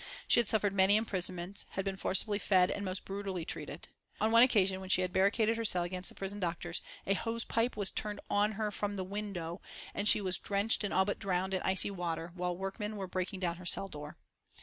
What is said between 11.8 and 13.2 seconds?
water while workmen were